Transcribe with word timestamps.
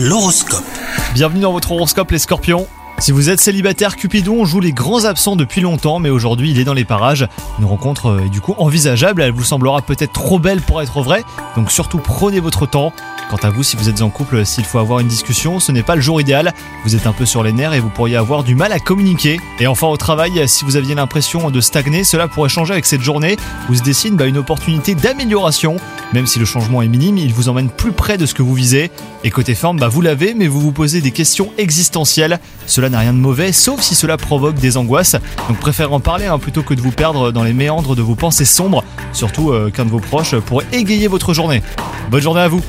L'horoscope. 0.00 0.62
Bienvenue 1.12 1.40
dans 1.40 1.50
votre 1.50 1.72
horoscope 1.72 2.12
les 2.12 2.20
scorpions. 2.20 2.68
Si 3.00 3.10
vous 3.10 3.30
êtes 3.30 3.40
célibataire, 3.40 3.96
Cupidon 3.96 4.44
joue 4.44 4.60
les 4.60 4.70
grands 4.70 5.04
absents 5.06 5.34
depuis 5.34 5.60
longtemps, 5.60 5.98
mais 5.98 6.08
aujourd'hui 6.08 6.52
il 6.52 6.60
est 6.60 6.64
dans 6.64 6.72
les 6.72 6.84
parages. 6.84 7.26
Une 7.58 7.64
rencontre 7.64 8.06
euh, 8.06 8.24
est 8.24 8.28
du 8.28 8.40
coup 8.40 8.54
envisageable, 8.58 9.22
elle 9.22 9.32
vous 9.32 9.42
semblera 9.42 9.82
peut-être 9.82 10.12
trop 10.12 10.38
belle 10.38 10.60
pour 10.60 10.80
être 10.82 11.02
vraie, 11.02 11.24
donc 11.56 11.72
surtout 11.72 11.98
prenez 11.98 12.38
votre 12.38 12.64
temps. 12.64 12.92
Quant 13.28 13.36
à 13.42 13.50
vous, 13.50 13.62
si 13.62 13.76
vous 13.76 13.90
êtes 13.90 14.00
en 14.00 14.08
couple, 14.08 14.46
s'il 14.46 14.64
faut 14.64 14.78
avoir 14.78 15.00
une 15.00 15.06
discussion, 15.06 15.60
ce 15.60 15.70
n'est 15.70 15.82
pas 15.82 15.96
le 15.96 16.00
jour 16.00 16.18
idéal. 16.18 16.54
Vous 16.84 16.96
êtes 16.96 17.06
un 17.06 17.12
peu 17.12 17.26
sur 17.26 17.42
les 17.42 17.52
nerfs 17.52 17.74
et 17.74 17.80
vous 17.80 17.90
pourriez 17.90 18.16
avoir 18.16 18.42
du 18.42 18.54
mal 18.54 18.72
à 18.72 18.78
communiquer. 18.78 19.38
Et 19.60 19.66
enfin 19.66 19.86
au 19.86 19.98
travail, 19.98 20.48
si 20.48 20.64
vous 20.64 20.76
aviez 20.76 20.94
l'impression 20.94 21.50
de 21.50 21.60
stagner, 21.60 22.04
cela 22.04 22.26
pourrait 22.26 22.48
changer 22.48 22.72
avec 22.72 22.86
cette 22.86 23.02
journée 23.02 23.36
où 23.68 23.74
se 23.74 23.82
dessine 23.82 24.16
bah, 24.16 24.24
une 24.24 24.38
opportunité 24.38 24.94
d'amélioration. 24.94 25.76
Même 26.14 26.26
si 26.26 26.38
le 26.38 26.46
changement 26.46 26.80
est 26.80 26.88
minime, 26.88 27.18
il 27.18 27.34
vous 27.34 27.50
emmène 27.50 27.68
plus 27.68 27.92
près 27.92 28.16
de 28.16 28.24
ce 28.24 28.32
que 28.32 28.42
vous 28.42 28.54
visez. 28.54 28.90
Et 29.24 29.30
côté 29.30 29.54
forme, 29.54 29.78
bah, 29.78 29.88
vous 29.88 30.00
l'avez, 30.00 30.32
mais 30.32 30.46
vous 30.46 30.60
vous 30.60 30.72
posez 30.72 31.02
des 31.02 31.10
questions 31.10 31.50
existentielles. 31.58 32.40
Cela 32.64 32.88
n'a 32.88 33.00
rien 33.00 33.12
de 33.12 33.18
mauvais, 33.18 33.52
sauf 33.52 33.82
si 33.82 33.94
cela 33.94 34.16
provoque 34.16 34.56
des 34.56 34.78
angoisses. 34.78 35.16
Donc 35.48 35.58
préférez 35.58 35.92
en 35.92 36.00
parler 36.00 36.24
hein, 36.24 36.38
plutôt 36.38 36.62
que 36.62 36.72
de 36.72 36.80
vous 36.80 36.92
perdre 36.92 37.30
dans 37.30 37.42
les 37.44 37.52
méandres 37.52 37.94
de 37.94 38.00
vos 38.00 38.14
pensées 38.14 38.46
sombres. 38.46 38.84
Surtout 39.12 39.50
euh, 39.50 39.70
qu'un 39.70 39.84
de 39.84 39.90
vos 39.90 40.00
proches 40.00 40.34
pourrait 40.36 40.66
égayer 40.72 41.08
votre 41.08 41.34
journée. 41.34 41.62
Bonne 42.10 42.22
journée 42.22 42.40
à 42.40 42.48
vous 42.48 42.62